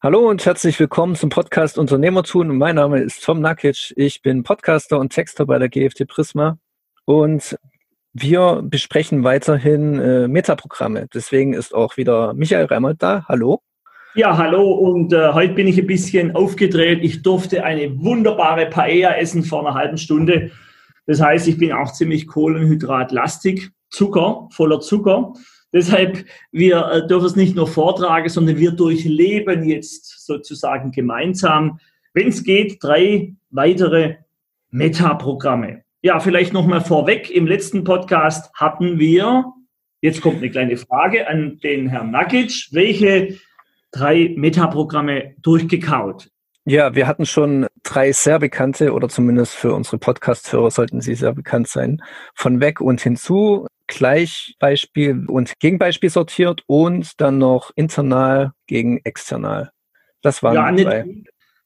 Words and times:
Hallo 0.00 0.28
und 0.28 0.46
herzlich 0.46 0.78
willkommen 0.78 1.16
zum 1.16 1.28
Podcast 1.28 1.76
Unternehmertun. 1.76 2.56
Mein 2.56 2.76
Name 2.76 3.00
ist 3.00 3.24
Tom 3.24 3.40
Nakic. 3.40 3.92
Ich 3.96 4.22
bin 4.22 4.44
Podcaster 4.44 4.96
und 4.96 5.12
Texter 5.12 5.44
bei 5.44 5.58
der 5.58 5.68
GFT 5.68 6.06
Prisma 6.06 6.56
und 7.04 7.58
wir 8.12 8.62
besprechen 8.62 9.24
weiterhin 9.24 9.98
äh, 9.98 10.28
Metaprogramme. 10.28 11.08
Deswegen 11.12 11.52
ist 11.52 11.74
auch 11.74 11.96
wieder 11.96 12.32
Michael 12.34 12.66
Reimold 12.66 13.02
da. 13.02 13.24
Hallo. 13.26 13.60
Ja, 14.14 14.36
hallo 14.36 14.70
und 14.70 15.12
äh, 15.12 15.32
heute 15.32 15.54
bin 15.54 15.66
ich 15.66 15.80
ein 15.80 15.88
bisschen 15.88 16.36
aufgedreht. 16.36 17.00
Ich 17.02 17.22
durfte 17.22 17.64
eine 17.64 17.98
wunderbare 18.00 18.66
Paella 18.66 19.16
essen 19.16 19.42
vor 19.42 19.66
einer 19.66 19.76
halben 19.76 19.98
Stunde. 19.98 20.52
Das 21.08 21.20
heißt, 21.20 21.48
ich 21.48 21.58
bin 21.58 21.72
auch 21.72 21.92
ziemlich 21.92 22.28
kohlenhydratlastig, 22.28 23.70
Zucker, 23.90 24.48
voller 24.52 24.78
Zucker. 24.78 25.32
Deshalb, 25.72 26.24
wir 26.50 26.86
äh, 26.86 27.06
dürfen 27.06 27.26
es 27.26 27.36
nicht 27.36 27.54
nur 27.54 27.66
vortragen, 27.66 28.28
sondern 28.28 28.56
wir 28.56 28.70
durchleben 28.72 29.68
jetzt 29.68 30.24
sozusagen 30.24 30.92
gemeinsam, 30.92 31.78
wenn 32.14 32.28
es 32.28 32.42
geht, 32.42 32.82
drei 32.82 33.34
weitere 33.50 34.16
Metaprogramme. 34.70 35.82
Ja, 36.02 36.20
vielleicht 36.20 36.52
nochmal 36.52 36.80
vorweg. 36.80 37.30
Im 37.30 37.46
letzten 37.46 37.84
Podcast 37.84 38.52
hatten 38.54 38.98
wir, 38.98 39.52
jetzt 40.00 40.20
kommt 40.20 40.38
eine 40.38 40.50
kleine 40.50 40.76
Frage 40.76 41.28
an 41.28 41.58
den 41.62 41.88
Herrn 41.88 42.12
Nakic, 42.12 42.68
welche 42.72 43.38
drei 43.90 44.34
Metaprogramme 44.36 45.34
durchgekaut? 45.42 46.30
Ja, 46.64 46.94
wir 46.94 47.06
hatten 47.06 47.24
schon 47.24 47.66
drei 47.82 48.12
sehr 48.12 48.38
bekannte 48.38 48.92
oder 48.92 49.08
zumindest 49.08 49.54
für 49.54 49.74
unsere 49.74 49.98
Podcast-Hörer 49.98 50.70
sollten 50.70 51.00
sie 51.00 51.14
sehr 51.14 51.32
bekannt 51.32 51.68
sein. 51.68 52.02
Von 52.34 52.60
weg 52.60 52.80
und 52.80 53.00
hinzu, 53.00 53.66
Gleichbeispiel 53.88 55.26
und 55.26 55.58
Gegenbeispiel 55.58 56.10
sortiert 56.10 56.62
und 56.66 57.20
dann 57.20 57.38
noch 57.38 57.72
internal 57.74 58.52
gegen 58.66 59.00
external. 59.04 59.70
Das 60.22 60.42
waren 60.42 60.54
ja, 60.54 60.70
drei. 60.70 61.04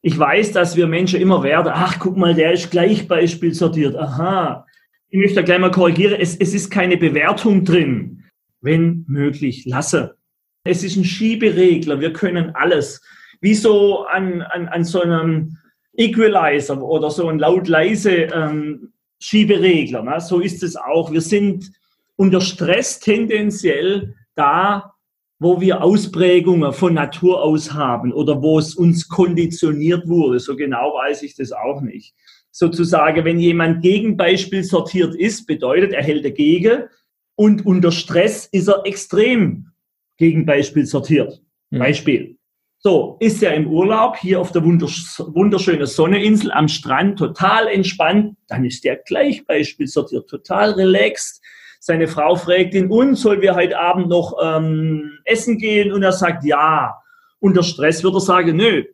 Ich 0.01 0.19
weiß, 0.19 0.53
dass 0.53 0.77
wir 0.77 0.87
Menschen 0.87 1.21
immer 1.21 1.43
werden, 1.43 1.73
ach, 1.73 1.99
guck 1.99 2.17
mal, 2.17 2.35
der 2.35 2.53
ist 2.53 2.71
Gleichbeispiel 2.71 3.55
sortiert. 3.55 3.97
Aha. 3.97 4.67
Ich 5.11 5.19
möchte 5.19 5.45
gleich 5.45 5.61
mal 5.61 5.71
korrigieren. 5.71 6.19
Es, 6.19 6.37
es 6.37 6.55
ist 6.55 6.71
keine 6.71 6.97
Bewertung 6.97 7.65
drin. 7.65 8.25
Wenn 8.61 9.05
möglich, 9.09 9.65
lasse. 9.67 10.17
Es 10.65 10.83
ist 10.83 10.97
ein 10.97 11.05
Schieberegler. 11.05 12.01
Wir 12.01 12.13
können 12.13 12.55
alles. 12.55 13.01
Wie 13.41 13.55
so 13.55 14.05
an, 14.07 14.43
an, 14.43 14.69
an 14.69 14.85
so 14.85 15.03
einem 15.03 15.59
Equalizer 15.95 16.81
oder 16.81 17.11
so 17.11 17.29
ein 17.29 17.39
laut-leise 17.39 18.13
ähm, 18.13 18.93
Schieberegler. 19.21 20.03
Ne? 20.03 20.21
So 20.21 20.41
ist 20.41 20.63
es 20.63 20.77
auch. 20.77 21.13
Wir 21.13 21.21
sind 21.21 21.71
unter 22.23 22.41
Stress 22.41 23.01
tendenziell 23.01 24.15
da, 24.37 24.95
wo 25.41 25.61
wir 25.61 25.83
Ausprägungen 25.83 26.73
von 26.73 26.95
Natur 26.95 27.43
aus 27.43 27.73
haben 27.73 28.13
oder 28.13 28.41
wo 28.41 28.61
es 28.61 28.77
uns 28.77 29.09
konditioniert 29.09 30.07
wurde. 30.07 30.39
So 30.39 30.55
genau 30.55 30.95
weiß 30.95 31.25
ich 31.25 31.35
das 31.35 31.51
auch 31.51 31.81
nicht. 31.81 32.15
Sozusagen, 32.53 33.25
wenn 33.25 33.41
jemand 33.41 33.83
Gegenbeispiel 33.83 34.63
sortiert 34.63 35.17
ist, 35.17 35.47
bedeutet, 35.47 35.95
er 35.95 36.05
hält 36.05 36.25
dagegen 36.25 36.85
und 37.35 37.67
unter 37.67 37.91
Stress 37.91 38.47
ist 38.53 38.69
er 38.69 38.87
extrem 38.87 39.73
Gegenbeispiel 40.17 40.87
sortiert. 40.87 41.43
Mhm. 41.71 41.79
Beispiel. 41.81 42.39
So, 42.79 43.17
ist 43.19 43.43
er 43.43 43.55
im 43.55 43.67
Urlaub 43.67 44.17
hier 44.17 44.41
auf 44.41 44.53
der 44.53 44.63
wunderschönen 44.65 45.87
Sonneninsel 45.87 46.53
am 46.53 46.69
Strand, 46.69 47.19
total 47.19 47.67
entspannt, 47.67 48.37
dann 48.47 48.65
ist 48.65 48.85
der 48.85 48.99
gleich 48.99 49.45
Beispiel 49.45 49.89
sortiert, 49.89 50.31
total 50.31 50.75
relaxed. 50.75 51.43
Seine 51.85 52.07
Frau 52.07 52.37
fragt 52.37 52.75
ihn, 52.75 52.87
und 52.93 53.17
sollen 53.17 53.41
wir 53.41 53.57
heute 53.57 53.77
Abend 53.77 54.09
noch 54.09 54.37
ähm, 54.41 55.19
essen 55.25 55.59
gehen? 55.59 55.91
Und 55.93 56.05
er 56.05 56.13
sagt 56.13 56.45
ja. 56.45 56.95
Unter 57.41 57.65
Stress 57.65 58.05
wird 58.05 58.15
er 58.15 58.21
sagen, 58.21 58.57
nö, 58.57 58.85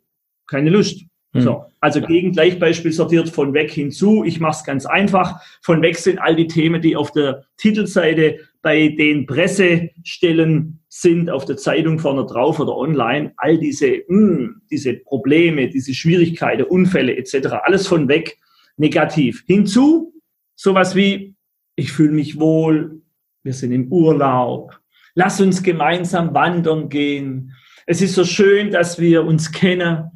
keine 0.47 0.71
Lust. 0.71 1.03
Mhm. 1.33 1.41
So, 1.41 1.65
also 1.79 2.01
gegen 2.01 2.31
Gleichbeispiel 2.31 2.91
sortiert 2.91 3.29
von 3.29 3.53
weg 3.53 3.69
hinzu. 3.69 4.23
Ich 4.23 4.39
mache 4.39 4.57
es 4.57 4.63
ganz 4.63 4.87
einfach. 4.87 5.39
Von 5.61 5.83
weg 5.83 5.97
sind 5.97 6.17
all 6.17 6.35
die 6.35 6.47
Themen, 6.47 6.81
die 6.81 6.95
auf 6.95 7.11
der 7.11 7.45
Titelseite 7.57 8.39
bei 8.63 8.87
den 8.87 9.27
Pressestellen 9.27 10.79
sind, 10.87 11.29
auf 11.29 11.45
der 11.45 11.57
Zeitung 11.57 11.99
vorne 11.99 12.25
drauf 12.25 12.59
oder 12.59 12.75
online. 12.75 13.33
All 13.37 13.59
diese, 13.59 14.01
mh, 14.07 14.37
hm, 14.37 14.61
diese 14.71 14.95
Probleme, 14.95 15.69
diese 15.69 15.93
Schwierigkeiten, 15.93 16.63
Unfälle 16.63 17.15
etc. 17.15 17.49
Alles 17.61 17.85
von 17.85 18.07
weg 18.07 18.39
negativ. 18.77 19.43
Hinzu 19.45 20.11
sowas 20.55 20.95
wie, 20.95 21.35
ich 21.79 21.91
fühle 21.91 22.11
mich 22.11 22.39
wohl, 22.39 23.01
wir 23.43 23.53
sind 23.53 23.71
im 23.71 23.91
Urlaub, 23.91 24.77
lass 25.15 25.39
uns 25.39 25.63
gemeinsam 25.63 26.33
wandern 26.33 26.89
gehen. 26.89 27.53
Es 27.85 28.01
ist 28.01 28.15
so 28.15 28.25
schön, 28.25 28.71
dass 28.71 28.99
wir 28.99 29.25
uns 29.25 29.51
kennen 29.51 30.11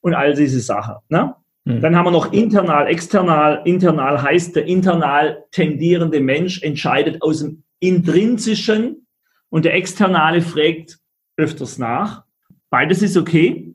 und 0.00 0.14
all 0.14 0.34
diese 0.34 0.60
Sachen. 0.60 0.94
Ne? 1.08 1.34
Mhm. 1.64 1.80
Dann 1.80 1.96
haben 1.96 2.06
wir 2.06 2.12
noch 2.12 2.32
internal, 2.32 2.86
external. 2.86 3.62
Internal 3.64 4.22
heißt, 4.22 4.56
der 4.56 4.66
internal 4.66 5.44
tendierende 5.50 6.20
Mensch 6.20 6.62
entscheidet 6.62 7.20
aus 7.20 7.40
dem 7.40 7.64
intrinsischen 7.80 9.06
und 9.50 9.64
der 9.64 9.74
externale 9.74 10.40
fragt 10.40 10.98
öfters 11.36 11.78
nach. 11.78 12.24
Beides 12.70 13.02
ist 13.02 13.16
okay. 13.16 13.74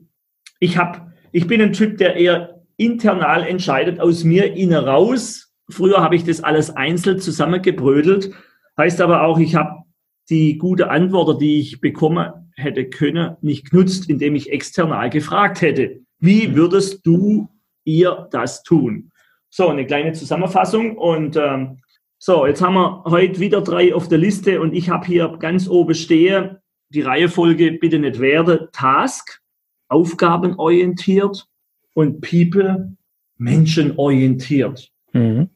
Ich, 0.60 0.78
hab, 0.78 1.12
ich 1.30 1.46
bin 1.46 1.60
ein 1.60 1.72
Typ, 1.72 1.98
der 1.98 2.16
eher 2.16 2.62
internal 2.76 3.44
entscheidet, 3.46 4.00
aus 4.00 4.24
mir 4.24 4.54
inner 4.54 4.86
raus. 4.86 5.43
Früher 5.68 6.02
habe 6.02 6.16
ich 6.16 6.24
das 6.24 6.42
alles 6.42 6.70
einzeln 6.70 7.18
zusammengebrödelt. 7.18 8.32
Heißt 8.76 9.00
aber 9.00 9.22
auch, 9.22 9.38
ich 9.38 9.54
habe 9.54 9.84
die 10.30 10.58
gute 10.58 10.90
Antwort, 10.90 11.40
die 11.40 11.60
ich 11.60 11.80
bekommen 11.80 12.32
hätte 12.56 12.88
können, 12.88 13.36
nicht 13.40 13.70
genutzt, 13.70 14.08
indem 14.08 14.34
ich 14.34 14.52
external 14.52 15.10
gefragt 15.10 15.60
hätte. 15.60 16.00
Wie 16.18 16.54
würdest 16.54 17.06
du 17.06 17.48
ihr 17.84 18.28
das 18.30 18.62
tun? 18.62 19.10
So, 19.50 19.68
eine 19.68 19.86
kleine 19.86 20.12
Zusammenfassung. 20.12 20.96
Und 20.96 21.36
ähm, 21.36 21.78
so, 22.18 22.46
jetzt 22.46 22.62
haben 22.62 22.74
wir 22.74 23.04
heute 23.04 23.40
wieder 23.40 23.60
drei 23.60 23.94
auf 23.94 24.08
der 24.08 24.18
Liste 24.18 24.60
und 24.60 24.72
ich 24.74 24.88
habe 24.88 25.06
hier 25.06 25.36
ganz 25.38 25.68
oben 25.68 25.94
stehe, 25.94 26.60
die 26.88 27.02
Reihefolge 27.02 27.72
bitte 27.72 27.98
nicht 27.98 28.20
werden, 28.20 28.68
Task, 28.72 29.40
aufgabenorientiert 29.88 31.46
und 31.92 32.20
People, 32.20 32.96
menschenorientiert. 33.36 34.93
Mhm. 35.14 35.48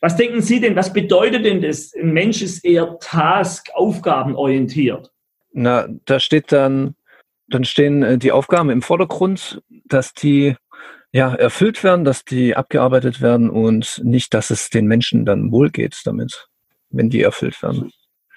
Was 0.00 0.16
denken 0.16 0.42
Sie 0.42 0.60
denn, 0.60 0.74
was 0.74 0.92
bedeutet 0.92 1.44
denn 1.44 1.62
das? 1.62 1.94
Ein 1.94 2.12
Mensch 2.12 2.42
ist 2.42 2.64
eher 2.64 2.98
Task, 2.98 3.68
aufgabenorientiert. 3.74 5.12
Na, 5.52 5.86
da 6.06 6.18
steht 6.18 6.50
dann 6.50 6.96
dann 7.52 7.64
stehen 7.64 8.02
äh, 8.02 8.18
die 8.18 8.32
Aufgaben 8.32 8.70
im 8.70 8.82
Vordergrund, 8.82 9.62
dass 9.84 10.14
die 10.14 10.56
ja, 11.12 11.34
erfüllt 11.34 11.84
werden, 11.84 12.04
dass 12.04 12.24
die 12.24 12.56
abgearbeitet 12.56 13.20
werden 13.20 13.50
und 13.50 14.00
nicht, 14.02 14.32
dass 14.32 14.50
es 14.50 14.70
den 14.70 14.86
Menschen 14.86 15.26
dann 15.26 15.52
wohl 15.52 15.70
geht 15.70 16.00
damit, 16.06 16.48
wenn 16.90 17.10
die 17.10 17.20
erfüllt 17.20 17.62
werden. 17.62 17.90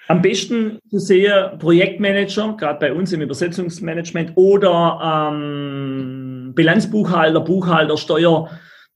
Am 0.08 0.22
besten 0.22 0.78
zu 0.90 0.98
sehen 0.98 1.58
Projektmanager, 1.58 2.54
gerade 2.56 2.78
bei 2.78 2.92
uns 2.92 3.12
im 3.12 3.22
Übersetzungsmanagement 3.22 4.32
oder 4.36 5.30
ähm, 5.32 6.52
Bilanzbuchhalter, 6.54 7.40
Buchhalter, 7.40 7.96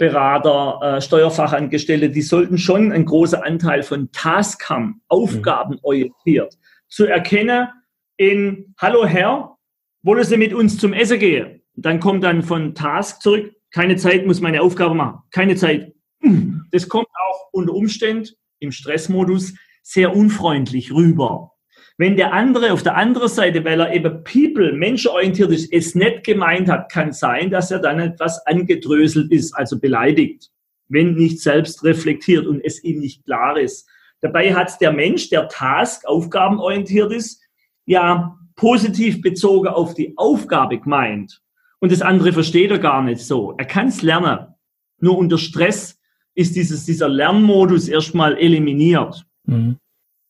Steuerberater, 0.01 0.97
äh, 0.97 1.01
Steuerfachangestellte, 1.03 2.09
die 2.09 2.23
sollten 2.23 2.57
schon 2.57 2.91
einen 2.91 3.05
großen 3.05 3.43
Anteil 3.43 3.83
von 3.83 4.11
Task 4.13 4.71
haben, 4.71 5.03
Aufgaben 5.09 5.79
orientiert. 5.83 6.57
Zu 6.89 7.05
erkennen 7.05 7.69
in, 8.17 8.75
hallo 8.79 9.05
Herr, 9.05 9.59
wollen 10.03 10.25
Sie 10.25 10.39
mit 10.39 10.55
uns 10.55 10.79
zum 10.79 10.95
Essen 10.95 11.19
gehen? 11.19 11.63
Dann 11.75 12.01
kommt 12.01 12.25
dann 12.25 12.43
von 12.43 12.75
Task 12.75 13.21
zurück, 13.21 13.53
keine 13.73 13.97
Zeit, 13.97 14.27
muss 14.27 14.41
meine 14.41 14.63
Aufgabe 14.63 14.95
machen. 14.95 15.19
Keine 15.31 15.55
Zeit. 15.55 15.93
Das 16.73 16.89
kommt 16.89 17.09
auch 17.29 17.49
unter 17.53 17.75
Umständen 17.75 18.31
im 18.59 18.73
Stressmodus 18.73 19.53
sehr 19.83 20.17
unfreundlich 20.17 20.95
rüber. 20.95 21.53
Wenn 22.01 22.17
der 22.17 22.33
andere 22.33 22.73
auf 22.73 22.83
der 22.83 22.97
anderen 22.97 23.29
Seite, 23.29 23.63
weil 23.63 23.79
er 23.79 23.93
eben 23.93 24.25
people, 24.25 24.73
menschenorientiert 24.73 25.51
ist, 25.51 25.71
es 25.71 25.95
nicht 25.95 26.25
gemeint 26.25 26.67
hat, 26.67 26.91
kann 26.91 27.13
sein, 27.13 27.51
dass 27.51 27.71
er 27.71 27.79
dann 27.79 28.01
etwas 28.01 28.41
angedröselt 28.47 29.31
ist, 29.31 29.53
also 29.53 29.79
beleidigt, 29.79 30.51
wenn 30.89 31.13
nicht 31.13 31.41
selbst 31.43 31.85
reflektiert 31.85 32.47
und 32.47 32.63
es 32.65 32.83
ihm 32.83 33.01
nicht 33.01 33.27
klar 33.27 33.59
ist. 33.59 33.87
Dabei 34.23 34.55
hat 34.55 34.81
der 34.81 34.95
Mensch, 34.95 35.29
der 35.29 35.49
Task, 35.49 36.07
aufgabenorientiert 36.07 37.13
ist, 37.13 37.43
ja 37.85 38.35
positiv 38.57 39.21
bezogen 39.21 39.69
auf 39.69 39.93
die 39.93 40.15
Aufgabe 40.17 40.79
gemeint. 40.79 41.43
Und 41.81 41.93
das 41.93 42.01
andere 42.01 42.33
versteht 42.33 42.71
er 42.71 42.79
gar 42.79 43.03
nicht 43.03 43.21
so. 43.21 43.55
Er 43.59 43.67
kann 43.67 43.89
es 43.89 44.01
lernen. 44.01 44.47
Nur 45.01 45.19
unter 45.19 45.37
Stress 45.37 46.01
ist 46.35 46.57
dieses, 46.57 46.87
dieser 46.87 47.11
Lernmodus 47.11 47.89
erstmal 47.89 48.39
eliminiert. 48.39 49.27
Mhm. 49.45 49.77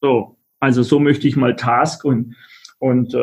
So, 0.00 0.36
also 0.60 0.82
so 0.82 1.00
möchte 1.00 1.26
ich 1.26 1.36
mal 1.36 1.56
Task 1.56 2.04
und, 2.04 2.36
und 2.78 3.14
äh, 3.14 3.20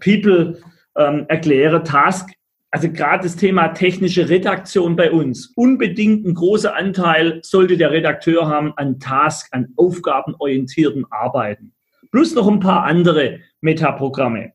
People 0.00 0.60
ähm, 0.96 1.26
erklären. 1.28 1.84
Task, 1.84 2.30
also 2.70 2.90
gerade 2.90 3.22
das 3.22 3.36
Thema 3.36 3.68
technische 3.68 4.28
Redaktion 4.28 4.96
bei 4.96 5.10
uns, 5.10 5.52
unbedingt 5.54 6.26
ein 6.26 6.34
großer 6.34 6.74
Anteil 6.74 7.40
sollte 7.42 7.76
der 7.76 7.92
Redakteur 7.92 8.46
haben 8.46 8.72
an 8.76 8.98
Task, 8.98 9.48
an 9.52 9.68
aufgabenorientierten 9.76 11.04
Arbeiten 11.10 11.72
plus 12.10 12.34
noch 12.34 12.48
ein 12.48 12.60
paar 12.60 12.84
andere 12.84 13.40
Metaprogramme. 13.60 14.52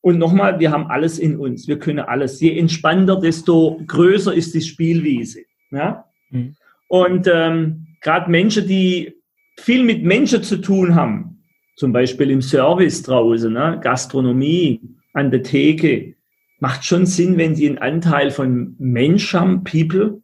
Und 0.00 0.18
nochmal, 0.18 0.60
wir 0.60 0.70
haben 0.70 0.86
alles 0.86 1.18
in 1.18 1.36
uns. 1.36 1.66
Wir 1.66 1.78
können 1.78 2.00
alles. 2.00 2.40
Je 2.40 2.56
entspannter, 2.56 3.18
desto 3.18 3.80
größer 3.86 4.32
ist 4.32 4.54
die 4.54 4.60
Spielwiese. 4.60 5.40
Ja? 5.70 6.04
Mhm. 6.30 6.56
Und 6.88 7.28
ähm, 7.32 7.86
gerade 8.00 8.30
Menschen, 8.30 8.68
die 8.68 9.14
viel 9.58 9.82
mit 9.82 10.04
Menschen 10.04 10.42
zu 10.42 10.58
tun 10.58 10.94
haben, 10.94 11.35
zum 11.76 11.92
Beispiel 11.92 12.30
im 12.30 12.42
Service 12.42 13.02
draußen, 13.02 13.52
ne? 13.52 13.78
Gastronomie, 13.82 14.80
an 15.12 15.30
der 15.30 15.42
Theke, 15.42 16.14
macht 16.58 16.84
schon 16.84 17.06
Sinn, 17.06 17.36
wenn 17.36 17.54
sie 17.54 17.68
einen 17.68 17.78
Anteil 17.78 18.30
von 18.30 18.74
Mensch 18.78 19.32
haben, 19.34 19.62
People. 19.62 20.22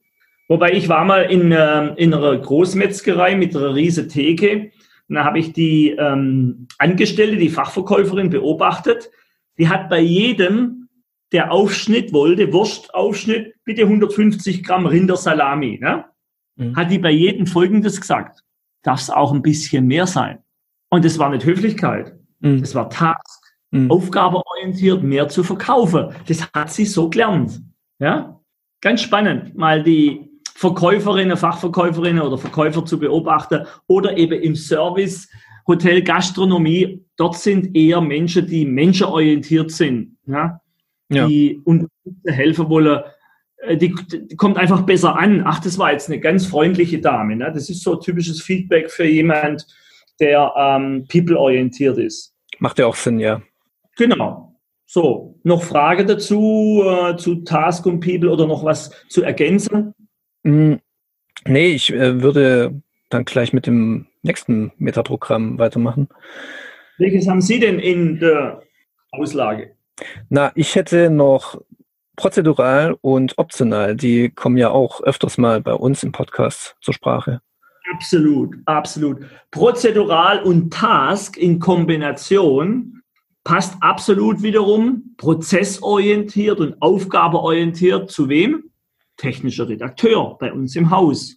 Wobei 0.48 0.72
ich 0.72 0.88
war 0.88 1.04
mal 1.04 1.22
in, 1.22 1.52
äh, 1.52 1.94
in 1.94 2.12
einer 2.12 2.36
Großmetzgerei 2.36 3.36
mit 3.36 3.54
einer 3.54 3.74
riesen 3.74 4.08
Theke. 4.08 4.70
Und 5.08 5.16
da 5.16 5.24
habe 5.24 5.38
ich 5.38 5.52
die 5.52 5.90
ähm, 5.90 6.68
Angestellte, 6.78 7.36
die 7.36 7.50
Fachverkäuferin 7.50 8.30
beobachtet. 8.30 9.10
Die 9.58 9.68
hat 9.68 9.90
bei 9.90 10.00
jedem, 10.00 10.88
der 11.32 11.52
Aufschnitt 11.52 12.12
wollte, 12.14 12.52
Wurstaufschnitt, 12.52 13.54
bitte 13.64 13.82
150 13.82 14.64
Gramm 14.64 14.86
Rindersalami, 14.86 15.78
ne? 15.80 16.06
Mhm. 16.56 16.76
hat 16.76 16.90
die 16.90 16.98
bei 16.98 17.10
jedem 17.10 17.46
Folgendes 17.46 18.00
gesagt. 18.00 18.42
Darf 18.82 19.00
es 19.00 19.10
auch 19.10 19.32
ein 19.32 19.42
bisschen 19.42 19.86
mehr 19.86 20.06
sein? 20.06 20.38
Und 20.92 21.06
das 21.06 21.18
war 21.18 21.30
nicht 21.30 21.46
Höflichkeit. 21.46 22.12
Mhm. 22.40 22.60
Das 22.60 22.74
war 22.74 22.90
Task. 22.90 23.42
Mhm. 23.70 23.90
Aufgabeorientiert 23.90 25.02
mehr 25.02 25.26
zu 25.26 25.42
verkaufen. 25.42 26.10
Das 26.28 26.46
hat 26.52 26.70
sie 26.70 26.84
so 26.84 27.08
gelernt. 27.08 27.62
Ja? 27.98 28.38
Ganz 28.82 29.00
spannend, 29.00 29.56
mal 29.56 29.82
die 29.82 30.28
Verkäuferinnen, 30.54 31.38
Fachverkäuferinnen 31.38 32.22
oder 32.22 32.36
Verkäufer 32.36 32.84
zu 32.84 32.98
beobachten 32.98 33.64
oder 33.86 34.18
eben 34.18 34.38
im 34.42 34.54
Service, 34.54 35.30
Hotel, 35.66 36.02
Gastronomie. 36.02 37.02
Dort 37.16 37.38
sind 37.38 37.74
eher 37.74 38.02
Menschen, 38.02 38.46
die 38.46 38.66
menschenorientiert 38.66 39.70
sind. 39.70 40.18
Ja? 40.26 40.60
Die 41.08 41.52
ja. 41.54 41.60
uns 41.64 41.86
helfen 42.26 42.68
wollen, 42.68 43.00
äh, 43.62 43.78
die, 43.78 43.94
die, 43.94 44.36
kommt 44.36 44.58
einfach 44.58 44.82
besser 44.82 45.16
an. 45.16 45.42
Ach, 45.46 45.60
das 45.60 45.78
war 45.78 45.92
jetzt 45.92 46.10
eine 46.10 46.20
ganz 46.20 46.44
freundliche 46.44 47.00
Dame. 47.00 47.34
Ne? 47.34 47.50
Das 47.54 47.70
ist 47.70 47.82
so 47.82 47.96
typisches 47.96 48.42
Feedback 48.42 48.90
für 48.90 49.06
jemand, 49.06 49.66
der 50.22 50.54
ähm, 50.56 51.06
people-orientiert 51.10 51.98
ist. 51.98 52.34
Macht 52.60 52.78
ja 52.78 52.86
auch 52.86 52.94
Sinn, 52.94 53.18
ja. 53.18 53.42
Genau. 53.96 54.56
So, 54.86 55.38
noch 55.42 55.62
Frage 55.62 56.06
dazu, 56.06 56.82
äh, 56.86 57.16
zu 57.16 57.36
Task 57.44 57.86
und 57.86 58.00
People 58.00 58.30
oder 58.30 58.46
noch 58.46 58.64
was 58.64 58.90
zu 59.08 59.22
ergänzen? 59.22 59.94
Mm, 60.42 60.74
nee, 61.46 61.68
ich 61.68 61.92
äh, 61.92 62.22
würde 62.22 62.80
dann 63.10 63.24
gleich 63.24 63.52
mit 63.52 63.66
dem 63.66 64.06
nächsten 64.22 64.72
Metaprogramm 64.78 65.58
weitermachen. 65.58 66.08
Welches 66.98 67.26
haben 67.26 67.40
Sie 67.40 67.58
denn 67.58 67.78
in 67.78 68.20
der 68.20 68.62
Auslage? 69.10 69.74
Na, 70.28 70.52
ich 70.54 70.74
hätte 70.74 71.10
noch 71.10 71.60
prozedural 72.16 72.96
und 73.00 73.38
optional. 73.38 73.96
Die 73.96 74.30
kommen 74.30 74.56
ja 74.56 74.70
auch 74.70 75.02
öfters 75.02 75.38
mal 75.38 75.60
bei 75.60 75.74
uns 75.74 76.02
im 76.02 76.12
Podcast 76.12 76.76
zur 76.80 76.94
Sprache. 76.94 77.40
Absolut, 77.90 78.56
absolut. 78.66 79.18
Prozedural 79.50 80.42
und 80.42 80.72
Task 80.72 81.36
in 81.36 81.58
Kombination 81.58 83.02
passt 83.44 83.74
absolut 83.80 84.42
wiederum 84.42 85.14
prozessorientiert 85.16 86.60
und 86.60 86.80
aufgabeorientiert 86.80 88.10
zu 88.10 88.28
wem? 88.28 88.70
Technischer 89.16 89.68
Redakteur 89.68 90.36
bei 90.38 90.52
uns 90.52 90.76
im 90.76 90.90
Haus. 90.90 91.36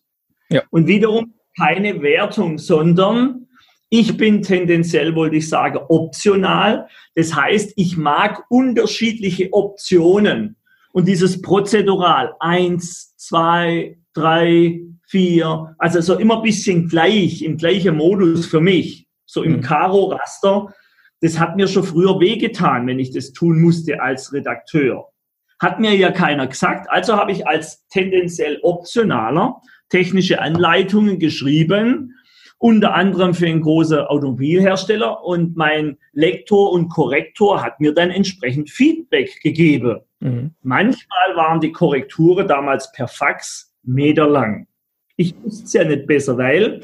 Ja. 0.49 0.61
Und 0.69 0.87
wiederum 0.87 1.33
keine 1.57 2.01
Wertung, 2.01 2.57
sondern 2.57 3.47
ich 3.89 4.17
bin 4.17 4.41
tendenziell, 4.41 5.15
wollte 5.15 5.37
ich 5.37 5.49
sagen, 5.49 5.79
optional. 5.89 6.87
Das 7.15 7.35
heißt, 7.35 7.73
ich 7.75 7.97
mag 7.97 8.43
unterschiedliche 8.49 9.53
Optionen. 9.53 10.57
Und 10.91 11.07
dieses 11.07 11.41
Prozedural, 11.41 12.33
eins, 12.39 13.15
zwei, 13.17 13.97
drei, 14.13 14.81
vier, 15.07 15.75
also 15.77 16.01
so 16.01 16.15
immer 16.15 16.37
ein 16.37 16.43
bisschen 16.43 16.87
gleich, 16.87 17.41
im 17.41 17.57
gleichen 17.57 17.95
Modus 17.95 18.45
für 18.45 18.61
mich, 18.61 19.07
so 19.25 19.43
im 19.43 19.57
mhm. 19.57 19.61
Karo-Raster, 19.61 20.73
das 21.21 21.39
hat 21.39 21.55
mir 21.55 21.67
schon 21.67 21.83
früher 21.83 22.19
wehgetan, 22.19 22.87
wenn 22.87 22.99
ich 22.99 23.11
das 23.11 23.33
tun 23.33 23.61
musste 23.61 24.01
als 24.01 24.33
Redakteur. 24.33 25.07
Hat 25.59 25.79
mir 25.79 25.95
ja 25.95 26.11
keiner 26.11 26.47
gesagt, 26.47 26.89
also 26.89 27.15
habe 27.15 27.31
ich 27.31 27.47
als 27.47 27.87
tendenziell 27.87 28.59
optionaler 28.61 29.61
technische 29.89 30.41
Anleitungen 30.41 31.19
geschrieben, 31.19 32.13
unter 32.57 32.93
anderem 32.93 33.33
für 33.33 33.47
einen 33.47 33.61
großen 33.61 33.99
Automobilhersteller 33.99 35.23
und 35.23 35.55
mein 35.55 35.97
Lektor 36.13 36.71
und 36.71 36.89
Korrektor 36.89 37.61
hat 37.61 37.79
mir 37.79 37.93
dann 37.93 38.09
entsprechend 38.09 38.69
Feedback 38.69 39.39
gegeben. 39.41 39.99
Mhm. 40.19 40.51
Manchmal 40.61 41.35
waren 41.35 41.59
die 41.59 41.71
Korrekturen 41.71 42.47
damals 42.47 42.91
per 42.91 43.07
Fax 43.07 43.73
meterlang. 43.83 44.67
Ich 45.17 45.35
wusste 45.43 45.65
es 45.65 45.73
ja 45.73 45.83
nicht 45.83 46.07
besser, 46.07 46.37
weil 46.37 46.81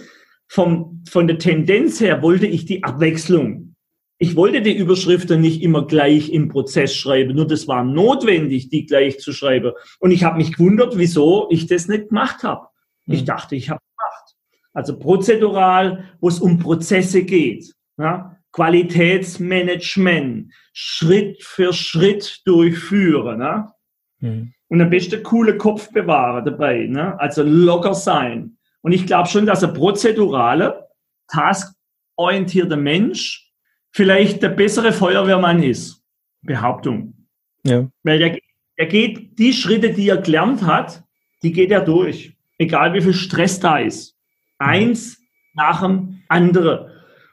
vom, 0.48 1.04
von 1.10 1.28
der 1.28 1.38
Tendenz 1.38 2.00
her 2.00 2.22
wollte 2.22 2.48
ich 2.48 2.66
die 2.66 2.84
Abwechslung. 2.84 3.76
Ich 4.18 4.36
wollte 4.36 4.62
die 4.62 4.78
Überschriften 4.78 5.42
nicht 5.42 5.64
immer 5.64 5.88
gleich 5.88 6.32
im 6.32 6.48
Prozess 6.48 6.96
schreiben, 6.96 7.36
nur 7.36 7.48
das 7.48 7.68
war 7.68 7.84
notwendig, 7.84 8.70
die 8.70 8.86
gleich 8.86 9.20
zu 9.20 9.34
schreiben. 9.34 9.72
Und 10.00 10.12
ich 10.12 10.24
habe 10.24 10.38
mich 10.38 10.56
gewundert, 10.56 10.98
wieso 10.98 11.48
ich 11.50 11.68
das 11.68 11.88
nicht 11.88 12.10
gemacht 12.10 12.44
habe. 12.44 12.68
Ich 13.08 13.22
mhm. 13.22 13.26
dachte, 13.26 13.56
ich 13.56 13.70
habe 13.70 13.82
gemacht. 13.98 14.36
Also 14.74 15.00
prozedural, 15.00 16.06
wo 16.20 16.28
es 16.28 16.40
um 16.40 16.60
Prozesse 16.60 17.24
geht. 17.24 17.74
Ja? 17.98 18.38
Qualitätsmanagement, 18.52 20.54
Schritt 20.74 21.44
für 21.44 21.74
Schritt 21.74 22.42
durchführen. 22.46 23.40
Ne? 23.40 23.72
Mhm. 24.20 24.54
Und 24.72 24.82
am 24.82 24.90
besten 24.90 25.22
coole 25.22 25.58
Kopf 25.58 25.92
bewahren 25.92 26.46
dabei. 26.46 26.86
Ne? 26.88 27.20
Also 27.20 27.44
locker 27.44 27.94
sein. 27.94 28.58
Und 28.82 28.94
ich 28.94 29.06
glaube 29.06 29.28
schon, 29.28 29.46
dass 29.46 29.64
ein 29.64 29.74
prozedurale, 29.74 30.88
taskorientierter 31.28 32.78
Mensch 32.78 33.52
vielleicht 33.92 34.42
der 34.42 34.50
bessere 34.50 34.94
Feuerwehrmann 34.94 35.62
ist. 35.62 36.02
Behauptung. 36.42 37.28
Ja. 37.66 37.88
Weil 38.04 38.20
der, 38.20 38.38
der 38.78 38.86
geht 38.86 39.38
die 39.38 39.52
Schritte, 39.52 39.92
die 39.92 40.08
er 40.08 40.18
gelernt 40.18 40.64
hat, 40.64 41.04
die 41.44 41.52
geht 41.52 41.72
er 41.72 41.82
durch. 41.82 42.38
Egal 42.58 42.94
wie 42.94 43.02
viel 43.02 43.14
Stress 43.14 43.60
da 43.60 43.80
ist. 43.80 44.16
Eins 44.58 45.20
nach 45.54 45.82
dem 45.82 46.22
anderen 46.30 46.92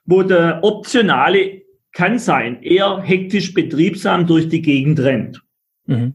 wo 0.08 0.23
der 0.23 0.61
Optionale 0.64 1.62
kann 1.93 2.19
sein, 2.19 2.62
eher 2.62 3.02
hektisch 3.02 3.52
betriebsam 3.52 4.26
durch 4.26 4.49
die 4.49 4.62
Gegend 4.62 5.00
rennt. 5.00 5.43
Mhm. 5.85 6.14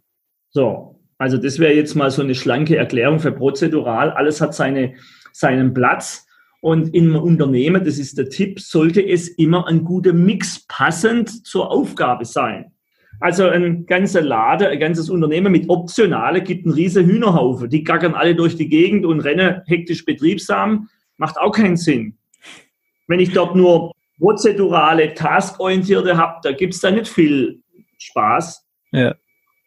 So, 0.50 0.93
also 1.18 1.38
das 1.38 1.60
wäre 1.60 1.74
jetzt 1.74 1.95
mal 1.95 2.12
so 2.12 2.21
eine 2.21 2.36
schlanke 2.36 2.75
Erklärung 2.75 3.20
für 3.20 3.32
prozedural. 3.32 4.12
Alles 4.12 4.41
hat 4.41 4.53
seine, 4.53 4.96
seinen 5.32 5.74
Platz. 5.74 6.27
Und 6.62 6.96
im 6.96 7.15
Unternehmen, 7.15 7.84
das 7.84 7.98
ist 7.98 8.17
der 8.17 8.29
Tipp, 8.29 8.60
sollte 8.60 9.05
es 9.05 9.27
immer 9.27 9.67
ein 9.67 9.84
guter 9.84 10.13
Mix 10.13 10.65
passend 10.67 11.46
zur 11.46 11.70
Aufgabe 11.70 12.24
sein. 12.24 12.72
Also 13.20 13.48
ein 13.48 13.86
ganzer 13.86 14.22
Laden, 14.22 14.67
ein 14.67 14.79
ganzes 14.79 15.10
Unternehmen 15.10 15.51
mit 15.51 15.70
Optionale 15.70 16.41
gibt 16.41 16.65
einen 16.65 16.74
riesen 16.74 17.05
Hühnerhaufen. 17.05 17.70
Die 17.70 17.84
gackern 17.84 18.15
alle 18.15 18.36
durch 18.36 18.55
die 18.55 18.70
Gegend 18.70 19.05
und 19.05 19.20
rennen 19.22 19.62
hektisch 19.65 20.05
betriebsam. 20.05 20.89
Macht 21.17 21.38
auch 21.38 21.51
keinen 21.51 21.77
Sinn. 21.77 22.17
Wenn 23.08 23.20
ich 23.20 23.32
dort 23.32 23.55
nur 23.55 23.91
prozedurale, 24.17 25.13
taskorientierte 25.13 26.17
habe, 26.17 26.39
da 26.43 26.51
gibt 26.51 26.74
es 26.74 26.82
da 26.82 26.91
nicht 26.91 27.08
viel 27.08 27.62
Spaß. 27.98 28.65
Ja. 28.91 29.15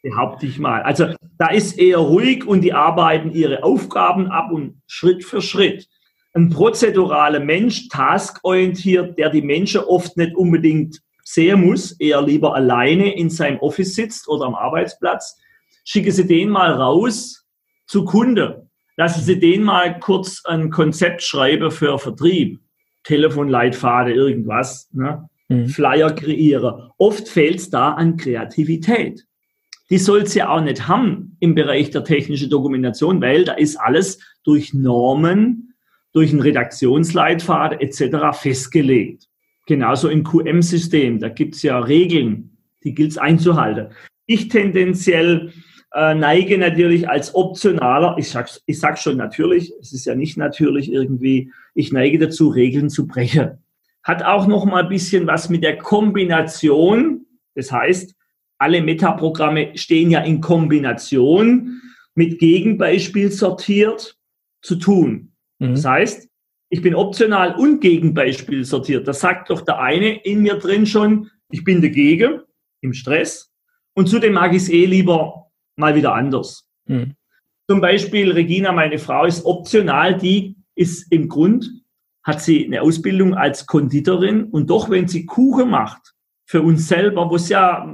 Behaupte 0.09 0.47
ich 0.47 0.61
mal. 0.61 0.83
Also 0.83 1.09
da 1.37 1.49
ist 1.49 1.79
eher 1.79 1.99
ruhig 1.99 2.47
und 2.47 2.61
die 2.61 2.73
arbeiten 2.73 3.33
ihre 3.33 3.65
Aufgaben 3.65 4.29
ab 4.29 4.53
und 4.53 4.81
Schritt 4.87 5.25
für 5.25 5.43
Schritt. 5.43 5.89
Ein 6.33 6.51
prozeduraler 6.51 7.41
Mensch, 7.41 7.89
taskorientiert, 7.89 9.19
der 9.19 9.31
die 9.31 9.43
Menschen 9.43 9.81
oft 9.81 10.17
nicht 10.17 10.37
unbedingt 10.37 11.01
sehen 11.25 11.67
muss, 11.67 11.91
eher 11.99 12.23
lieber 12.23 12.55
alleine 12.55 13.17
in 13.17 13.31
seinem 13.31 13.59
Office 13.59 13.97
sitzt 13.97 14.29
oder 14.29 14.45
am 14.45 14.55
Arbeitsplatz, 14.55 15.37
schicke 15.85 16.13
sie 16.13 16.29
den 16.29 16.51
mal 16.51 16.73
raus 16.73 17.45
zu 17.89 18.05
Kunde. 18.05 18.69
Lassen 18.97 19.23
Sie 19.23 19.41
den 19.41 19.65
mal 19.65 19.99
kurz 19.99 20.45
ein 20.45 20.71
Konzept 20.71 21.23
schreiben 21.23 21.73
für 21.73 21.99
Vertrieb. 21.99 22.61
Telefonleitfaden, 23.03 24.15
irgendwas, 24.15 24.89
ne? 24.93 25.29
Mhm. 25.49 25.69
Flyer 25.69 26.13
kreieren. 26.13 26.91
Oft 26.97 27.29
fehlt 27.29 27.57
es 27.57 27.71
da 27.71 27.93
an 27.93 28.17
Kreativität. 28.17 29.27
Die 29.91 29.99
soll 29.99 30.23
es 30.23 30.35
ja 30.35 30.49
auch 30.49 30.61
nicht 30.61 30.89
haben 30.89 31.37
im 31.39 31.55
Bereich 31.55 31.91
der 31.91 32.03
technischen 32.03 32.51
Dokumentation, 32.51 33.21
weil 33.21 33.45
da 33.45 33.53
ist 33.53 33.77
alles 33.77 34.19
durch 34.45 34.75
Normen, 34.75 35.75
durch 36.13 36.33
einen 36.33 36.41
Redaktionsleitfaden 36.41 37.81
etc. 37.81 38.37
festgelegt. 38.37 39.29
Genauso 39.67 40.09
im 40.09 40.25
QM-System, 40.25 41.21
da 41.21 41.29
gibt 41.29 41.57
es 41.57 41.63
ja 41.63 41.79
Regeln, 41.79 42.57
die 42.85 42.95
gilt 42.95 43.13
es 43.13 43.19
einzuhalten. 43.19 43.93
Ich 44.27 44.49
tendenziell 44.49 45.53
äh, 45.93 46.15
neige 46.15 46.59
natürlich 46.59 47.09
als 47.09 47.35
optionaler, 47.35 48.17
ich 48.19 48.29
sag, 48.29 48.49
ich 48.67 48.81
sag 48.81 48.99
schon 48.99 49.17
natürlich, 49.17 49.73
es 49.81 49.93
ist 49.93 50.05
ja 50.05 50.15
nicht 50.15 50.37
natürlich 50.37 50.91
irgendwie, 50.91 51.53
ich 51.75 51.93
neige 51.93 52.19
dazu, 52.19 52.49
Regeln 52.49 52.91
zu 52.91 53.07
brechen. 53.07 53.59
Hat 54.03 54.25
auch 54.25 54.47
noch 54.47 54.65
mal 54.65 54.85
ein 54.85 54.89
bisschen 54.89 55.27
was 55.27 55.49
mit 55.49 55.63
der 55.63 55.79
Kombination, 55.79 57.27
das 57.55 57.71
heißt 57.71 58.16
alle 58.59 58.81
Metaprogramme 58.83 59.77
stehen 59.77 60.11
ja 60.11 60.21
in 60.21 60.41
Kombination 60.41 61.81
mit 62.15 62.39
Gegenbeispiel 62.39 63.31
sortiert 63.31 64.17
zu 64.63 64.77
tun. 64.77 65.33
Mhm. 65.59 65.73
Das 65.73 65.85
heißt, 65.85 66.29
ich 66.69 66.83
bin 66.83 66.95
optional 66.95 67.55
und 67.55 67.81
Gegenbeispiel 67.81 68.65
sortiert. 68.65 69.07
Das 69.07 69.21
sagt 69.21 69.51
doch 69.51 69.61
der 69.61 69.79
eine 69.81 70.17
in 70.25 70.43
mir 70.43 70.55
drin 70.55 70.87
schon, 70.87 71.31
ich 71.51 71.63
bin 71.63 71.81
dagegen, 71.81 72.41
im 72.81 72.93
Stress. 72.93 73.53
Und 73.95 74.09
zudem 74.09 74.35
mag 74.35 74.53
ich 74.53 74.63
es 74.63 74.69
eh 74.69 74.87
lieber 74.87 75.47
mal 75.77 75.95
wieder 75.95 76.15
anders. 76.15 76.67
Mhm. 76.87 77.15
Zum 77.69 77.81
Beispiel 77.81 78.33
Regina, 78.33 78.73
meine 78.73 78.99
Frau, 78.99 79.25
ist 79.25 79.45
optional, 79.45 80.17
die 80.17 80.57
ist 80.75 81.11
im 81.11 81.29
Grund, 81.29 81.83
hat 82.23 82.41
sie 82.41 82.65
eine 82.65 82.83
Ausbildung 82.83 83.35
als 83.35 83.67
Konditorin 83.67 84.45
und 84.45 84.71
doch, 84.71 84.91
wenn 84.91 85.09
sie 85.09 85.27
Kuchen 85.27 85.71
macht, 85.71 86.15
für 86.45 86.63
uns 86.63 86.87
selber, 86.87 87.29
wo 87.29 87.37
es 87.37 87.49
ja, 87.49 87.85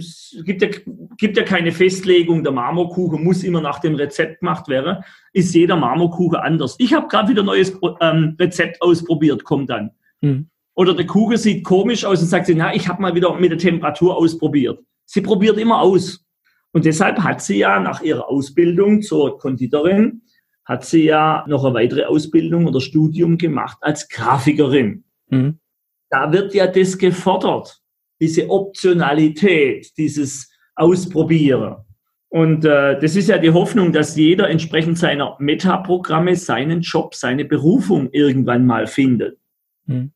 es 0.00 0.42
gibt 0.44 0.62
ja, 0.62 0.68
gibt 1.16 1.36
ja 1.36 1.42
keine 1.42 1.72
Festlegung, 1.72 2.42
der 2.42 2.52
Marmorkuchen 2.52 3.22
muss 3.22 3.42
immer 3.42 3.60
nach 3.60 3.78
dem 3.78 3.94
Rezept 3.94 4.40
gemacht 4.40 4.68
werden, 4.68 5.04
ist 5.32 5.54
jeder 5.54 5.76
Marmorkuchen 5.76 6.38
anders. 6.38 6.76
Ich 6.78 6.92
habe 6.92 7.08
gerade 7.08 7.28
wieder 7.28 7.42
ein 7.42 7.46
neues 7.46 7.78
ähm, 8.00 8.36
Rezept 8.38 8.80
ausprobiert, 8.82 9.44
kommt 9.44 9.70
dann. 9.70 9.90
Mhm. 10.20 10.48
Oder 10.74 10.94
der 10.94 11.06
Kuchen 11.06 11.36
sieht 11.36 11.64
komisch 11.64 12.04
aus 12.04 12.20
und 12.22 12.28
sagt 12.28 12.46
sie, 12.46 12.54
na, 12.54 12.74
ich 12.74 12.88
habe 12.88 13.02
mal 13.02 13.14
wieder 13.14 13.34
mit 13.38 13.50
der 13.50 13.58
Temperatur 13.58 14.16
ausprobiert. 14.16 14.80
Sie 15.04 15.20
probiert 15.20 15.58
immer 15.58 15.80
aus. 15.80 16.24
Und 16.72 16.84
deshalb 16.84 17.18
hat 17.18 17.42
sie 17.42 17.58
ja 17.58 17.80
nach 17.80 18.00
ihrer 18.00 18.28
Ausbildung 18.28 19.02
zur 19.02 19.38
Konditorin, 19.38 20.22
hat 20.64 20.84
sie 20.84 21.04
ja 21.04 21.44
noch 21.48 21.64
eine 21.64 21.74
weitere 21.74 22.04
Ausbildung 22.04 22.66
oder 22.66 22.80
Studium 22.80 23.36
gemacht 23.38 23.78
als 23.80 24.08
Grafikerin. 24.08 25.04
Mhm. 25.28 25.58
Da 26.10 26.32
wird 26.32 26.54
ja 26.54 26.66
das 26.66 26.96
gefordert 26.96 27.79
diese 28.20 28.48
Optionalität, 28.50 29.96
dieses 29.96 30.50
Ausprobieren. 30.74 31.76
Und 32.28 32.64
äh, 32.64 32.98
das 33.00 33.16
ist 33.16 33.28
ja 33.28 33.38
die 33.38 33.50
Hoffnung, 33.50 33.92
dass 33.92 34.16
jeder 34.16 34.48
entsprechend 34.48 34.98
seiner 34.98 35.36
Metaprogramme 35.40 36.36
seinen 36.36 36.80
Job, 36.80 37.14
seine 37.14 37.44
Berufung 37.44 38.08
irgendwann 38.12 38.66
mal 38.66 38.86
findet. 38.86 39.38
Mhm. 39.86 40.12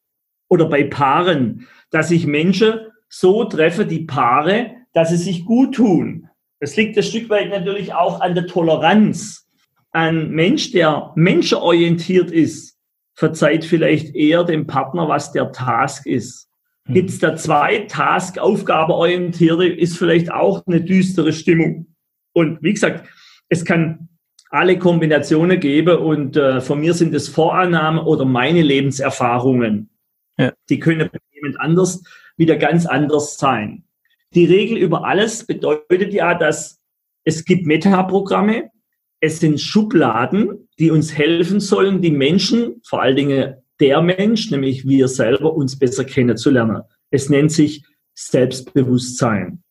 Oder 0.49 0.69
bei 0.69 0.85
Paaren, 0.85 1.67
dass 1.91 2.09
sich 2.09 2.27
Menschen 2.27 2.75
so 3.09 3.45
treffen, 3.45 3.89
die 3.89 4.05
Paare, 4.05 4.77
dass 4.93 5.11
sie 5.11 5.17
sich 5.17 5.45
gut 5.45 5.75
tun. 5.75 6.29
Das 6.61 6.77
liegt 6.77 6.97
ein 6.97 7.03
Stück 7.03 7.29
weit 7.31 7.51
natürlich 7.51 7.93
auch 7.93 8.21
an 8.21 8.35
der 8.35 8.47
Toleranz. 8.47 9.49
Ein 9.91 10.31
Mensch, 10.31 10.71
der 10.71 11.13
menschenorientiert 11.17 12.31
ist, 12.31 12.79
verzeiht 13.15 13.65
vielleicht 13.65 14.15
eher 14.15 14.45
dem 14.45 14.67
Partner, 14.67 15.09
was 15.09 15.33
der 15.33 15.53
Task 15.53 16.07
ist. 16.07 16.49
Hm. 16.87 16.95
Gibt 16.95 17.11
es 17.11 17.19
da 17.19 17.37
zwei 17.37 17.87
Task, 17.89 18.39
Aufgabeorientierte, 18.39 19.67
ist 19.67 19.99
vielleicht 19.99 20.33
auch 20.33 20.67
eine 20.67 20.81
düstere 20.81 21.33
Stimmung. 21.33 21.95
Und 22.33 22.63
wie 22.63 22.73
gesagt, 22.73 23.09
es 23.49 23.65
kann 23.65 24.09
alle 24.51 24.79
Kombinationen 24.79 25.59
geben 25.59 25.99
und 25.99 26.37
äh, 26.37 26.61
von 26.61 26.81
mir 26.81 26.95
sind 26.95 27.15
es 27.15 27.29
Vorannahmen 27.29 28.01
oder 28.05 28.25
meine 28.25 28.63
Lebenserfahrungen. 28.63 29.91
Ja. 30.39 30.53
Die 30.69 30.79
können 30.79 31.11
bei 31.13 31.19
jemand 31.33 31.61
anders 31.61 32.03
wieder 32.37 32.57
ganz 32.57 32.87
anders 32.87 33.37
sein. 33.37 33.85
Die 34.35 34.45
Regel 34.45 34.79
über 34.79 35.05
alles 35.05 35.47
bedeutet 35.47 36.13
ja, 36.13 36.35
dass 36.35 36.81
es 37.25 37.45
gibt 37.45 37.67
Metaprogramme, 37.67 38.71
es 39.21 39.41
sind 39.41 39.61
Schubladen, 39.61 40.69
die 40.79 40.91
uns 40.91 41.17
helfen 41.17 41.61
sollen, 41.61 42.03
die 42.03 42.11
Menschen, 42.11 42.81
vor 42.87 43.01
allen 43.01 43.17
Dingen 43.17 43.55
der 43.81 44.01
Mensch, 44.03 44.51
nämlich 44.51 44.87
wir 44.87 45.09
selber, 45.09 45.55
uns 45.55 45.79
besser 45.79 46.05
kennenzulernen. 46.05 46.83
Es 47.11 47.29
nennt 47.29 47.53
sich 47.53 47.85
Selbstbewusstsein. 48.15 49.63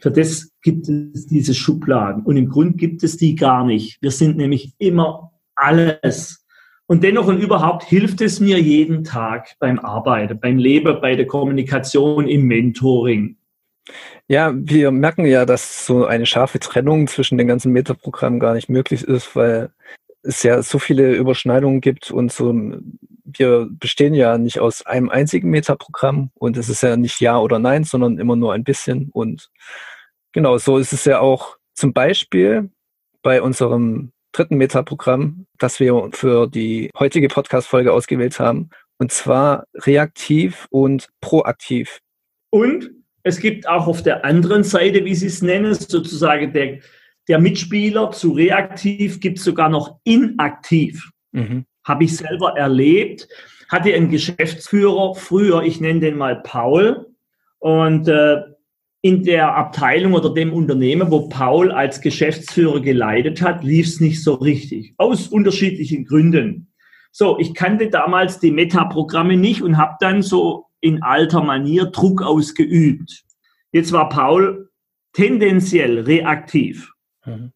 Für 0.00 0.10
das 0.10 0.50
gibt 0.62 0.88
es 0.88 1.26
diese 1.26 1.54
Schubladen. 1.54 2.24
Und 2.24 2.36
im 2.36 2.48
Grund 2.48 2.78
gibt 2.78 3.02
es 3.02 3.16
die 3.16 3.34
gar 3.34 3.64
nicht. 3.64 4.00
Wir 4.02 4.10
sind 4.10 4.36
nämlich 4.36 4.72
immer 4.78 5.32
alles. 5.54 6.44
Und 6.86 7.04
dennoch 7.04 7.26
und 7.26 7.38
überhaupt 7.38 7.84
hilft 7.84 8.20
es 8.20 8.40
mir 8.40 8.60
jeden 8.60 9.04
Tag 9.04 9.54
beim 9.58 9.78
Arbeiten, 9.78 10.40
beim 10.40 10.58
Leben, 10.58 11.00
bei 11.00 11.16
der 11.16 11.26
Kommunikation, 11.26 12.26
im 12.26 12.46
Mentoring. 12.46 13.36
Ja, 14.26 14.52
wir 14.54 14.90
merken 14.90 15.24
ja, 15.26 15.44
dass 15.44 15.86
so 15.86 16.06
eine 16.06 16.26
scharfe 16.26 16.58
Trennung 16.58 17.06
zwischen 17.06 17.38
den 17.38 17.46
ganzen 17.46 17.72
Metaprogrammen 17.72 18.40
gar 18.40 18.54
nicht 18.54 18.68
möglich 18.68 19.02
ist, 19.02 19.34
weil 19.36 19.70
es 20.22 20.42
ja 20.42 20.62
so 20.62 20.78
viele 20.78 21.14
Überschneidungen 21.14 21.80
gibt 21.80 22.10
und 22.10 22.32
so, 22.32 22.54
wir 23.24 23.68
bestehen 23.70 24.14
ja 24.14 24.38
nicht 24.38 24.58
aus 24.58 24.84
einem 24.84 25.10
einzigen 25.10 25.50
Metaprogramm 25.50 26.30
und 26.34 26.56
es 26.56 26.68
ist 26.68 26.82
ja 26.82 26.96
nicht 26.96 27.20
Ja 27.20 27.38
oder 27.38 27.58
Nein, 27.58 27.84
sondern 27.84 28.18
immer 28.18 28.36
nur 28.36 28.52
ein 28.52 28.64
bisschen. 28.64 29.10
Und 29.12 29.50
genau, 30.32 30.58
so 30.58 30.78
ist 30.78 30.92
es 30.92 31.04
ja 31.04 31.20
auch 31.20 31.56
zum 31.74 31.92
Beispiel 31.92 32.70
bei 33.22 33.42
unserem 33.42 34.12
dritten 34.32 34.56
Metaprogramm, 34.56 35.46
das 35.58 35.80
wir 35.80 36.10
für 36.12 36.46
die 36.46 36.90
heutige 36.98 37.28
Podcast-Folge 37.28 37.92
ausgewählt 37.92 38.38
haben. 38.38 38.70
Und 38.98 39.12
zwar 39.12 39.64
reaktiv 39.74 40.66
und 40.70 41.08
proaktiv. 41.20 42.00
Und 42.50 42.90
es 43.22 43.38
gibt 43.38 43.68
auch 43.68 43.86
auf 43.86 44.02
der 44.02 44.24
anderen 44.24 44.64
Seite, 44.64 45.04
wie 45.04 45.14
Sie 45.14 45.26
es 45.26 45.42
nennen, 45.42 45.74
sozusagen 45.74 46.52
der, 46.52 46.78
der 47.28 47.38
Mitspieler 47.38 48.10
zu 48.10 48.32
reaktiv 48.32 49.20
gibt 49.20 49.38
es 49.38 49.44
sogar 49.44 49.68
noch 49.68 49.98
inaktiv. 50.04 51.10
Mhm. 51.32 51.66
Habe 51.84 52.04
ich 52.04 52.16
selber 52.16 52.56
erlebt. 52.56 53.28
Hatte 53.68 53.92
einen 53.94 54.10
Geschäftsführer 54.10 55.14
früher, 55.14 55.62
ich 55.62 55.80
nenne 55.80 56.00
den 56.00 56.16
mal 56.16 56.40
Paul. 56.42 57.06
Und 57.58 58.08
äh, 58.08 58.38
in 59.02 59.22
der 59.24 59.54
Abteilung 59.54 60.14
oder 60.14 60.32
dem 60.32 60.52
Unternehmen, 60.52 61.10
wo 61.10 61.28
Paul 61.28 61.70
als 61.70 62.00
Geschäftsführer 62.00 62.80
geleitet 62.80 63.42
hat, 63.42 63.62
lief 63.62 63.86
es 63.86 64.00
nicht 64.00 64.22
so 64.24 64.34
richtig. 64.34 64.94
Aus 64.96 65.28
unterschiedlichen 65.28 66.04
Gründen. 66.04 66.72
So, 67.12 67.38
ich 67.38 67.54
kannte 67.54 67.88
damals 67.88 68.40
die 68.40 68.50
Metaprogramme 68.50 69.36
nicht 69.36 69.62
und 69.62 69.76
habe 69.76 69.96
dann 70.00 70.22
so 70.22 70.66
in 70.80 71.02
alter 71.02 71.42
Manier 71.42 71.86
Druck 71.86 72.22
ausgeübt. 72.22 73.24
Jetzt 73.72 73.92
war 73.92 74.08
Paul 74.08 74.70
tendenziell 75.12 76.00
reaktiv. 76.00 76.92
Mhm. 77.28 77.52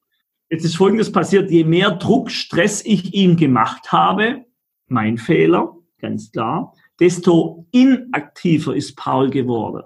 Jetzt 0.52 0.66
ist 0.66 0.76
Folgendes 0.76 1.10
passiert. 1.10 1.50
Je 1.50 1.64
mehr 1.64 1.92
Druck, 1.92 2.30
Stress 2.30 2.84
ich 2.84 3.14
ihm 3.14 3.38
gemacht 3.38 3.90
habe, 3.90 4.44
mein 4.86 5.16
Fehler, 5.16 5.74
ganz 5.98 6.30
klar, 6.30 6.74
desto 7.00 7.66
inaktiver 7.70 8.76
ist 8.76 8.94
Paul 8.96 9.30
geworden. 9.30 9.84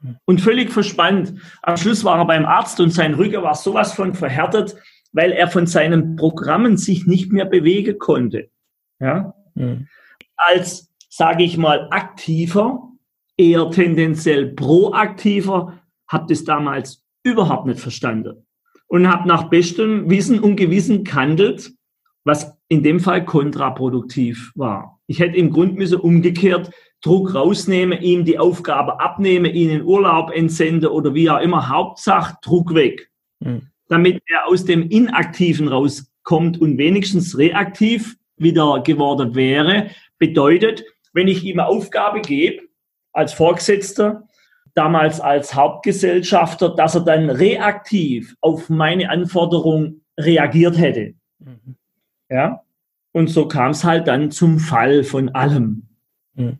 Mhm. 0.00 0.16
Und 0.24 0.40
völlig 0.40 0.72
verspannt. 0.72 1.34
Am 1.62 1.76
Schluss 1.76 2.02
war 2.02 2.18
er 2.18 2.24
beim 2.24 2.46
Arzt 2.46 2.80
und 2.80 2.90
sein 2.90 3.12
Rücken 3.12 3.42
war 3.42 3.54
sowas 3.54 3.92
von 3.92 4.14
verhärtet, 4.14 4.74
weil 5.12 5.32
er 5.32 5.48
von 5.48 5.66
seinen 5.66 6.16
Programmen 6.16 6.78
sich 6.78 7.06
nicht 7.06 7.30
mehr 7.30 7.44
bewegen 7.44 7.98
konnte. 7.98 8.48
Ja? 8.98 9.34
Mhm. 9.54 9.86
Als, 10.36 10.90
sage 11.10 11.44
ich 11.44 11.58
mal, 11.58 11.88
aktiver, 11.90 12.90
eher 13.36 13.70
tendenziell 13.70 14.54
proaktiver, 14.54 15.78
habt 16.08 16.30
es 16.30 16.44
damals 16.44 17.04
überhaupt 17.22 17.66
nicht 17.66 17.80
verstanden 17.80 18.45
und 18.88 19.08
habe 19.08 19.28
nach 19.28 19.44
bestem 19.50 20.08
Wissen 20.10 20.40
und 20.40 20.56
Gewissen 20.56 21.04
gehandelt, 21.04 21.72
was 22.24 22.56
in 22.68 22.82
dem 22.82 23.00
Fall 23.00 23.24
kontraproduktiv 23.24 24.52
war. 24.54 25.00
Ich 25.06 25.20
hätte 25.20 25.36
im 25.36 25.50
Grund 25.50 25.76
müssen 25.76 26.00
umgekehrt 26.00 26.70
Druck 27.02 27.34
rausnehmen, 27.34 28.00
ihm 28.00 28.24
die 28.24 28.38
Aufgabe 28.38 28.98
abnehmen, 29.00 29.52
ihn 29.54 29.70
in 29.70 29.82
Urlaub 29.84 30.30
entsenden 30.30 30.88
oder 30.88 31.14
wie 31.14 31.30
auch 31.30 31.40
immer. 31.40 31.68
Hauptsache 31.68 32.36
Druck 32.42 32.74
weg, 32.74 33.10
mhm. 33.40 33.68
damit 33.88 34.20
er 34.26 34.48
aus 34.48 34.64
dem 34.64 34.88
Inaktiven 34.88 35.68
rauskommt 35.68 36.60
und 36.60 36.78
wenigstens 36.78 37.38
reaktiv 37.38 38.16
wieder 38.36 38.80
geworden 38.80 39.34
wäre. 39.34 39.90
Bedeutet, 40.18 40.84
wenn 41.12 41.28
ich 41.28 41.44
ihm 41.44 41.60
eine 41.60 41.68
Aufgabe 41.68 42.20
gebe, 42.20 42.62
als 43.12 43.32
Vorgesetzter, 43.32 44.26
damals 44.76 45.20
als 45.20 45.54
Hauptgesellschafter, 45.54 46.68
dass 46.68 46.94
er 46.94 47.00
dann 47.00 47.30
reaktiv 47.30 48.36
auf 48.40 48.68
meine 48.68 49.10
Anforderung 49.10 50.02
reagiert 50.18 50.78
hätte. 50.78 51.14
Mhm. 51.38 51.76
Ja. 52.28 52.62
Und 53.12 53.28
so 53.28 53.48
kam 53.48 53.70
es 53.70 53.82
halt 53.84 54.06
dann 54.06 54.30
zum 54.30 54.58
Fall 54.58 55.02
von 55.02 55.30
allem. 55.30 55.88
Mhm. 56.34 56.58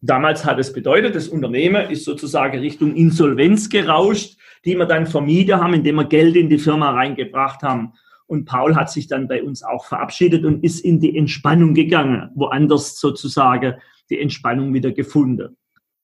Damals 0.00 0.44
hat 0.44 0.60
es 0.60 0.72
bedeutet, 0.72 1.16
das 1.16 1.26
Unternehmen 1.26 1.90
ist 1.90 2.04
sozusagen 2.04 2.58
Richtung 2.58 2.94
Insolvenz 2.94 3.68
gerauscht, 3.68 4.38
die 4.64 4.76
wir 4.76 4.86
dann 4.86 5.06
vermieden 5.06 5.60
haben, 5.60 5.74
indem 5.74 5.96
wir 5.96 6.04
Geld 6.04 6.36
in 6.36 6.48
die 6.48 6.58
Firma 6.58 6.90
reingebracht 6.90 7.62
haben. 7.62 7.94
Und 8.26 8.44
Paul 8.44 8.76
hat 8.76 8.90
sich 8.90 9.08
dann 9.08 9.26
bei 9.26 9.42
uns 9.42 9.64
auch 9.64 9.86
verabschiedet 9.86 10.44
und 10.44 10.62
ist 10.62 10.84
in 10.84 11.00
die 11.00 11.16
Entspannung 11.16 11.74
gegangen, 11.74 12.30
woanders 12.36 13.00
sozusagen 13.00 13.74
die 14.10 14.20
Entspannung 14.20 14.72
wieder 14.72 14.92
gefunden. 14.92 15.56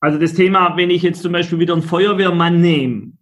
Also 0.03 0.19
das 0.19 0.35
Thema, 0.35 0.77
wenn 0.77 0.91
ich 0.91 1.03
jetzt 1.03 1.23
zum 1.23 1.31
Beispiel 1.31 1.61
wieder 1.61 1.75
einen 1.75 1.83
Feuerwehrmann 1.83 2.61
nehme, 2.61 3.13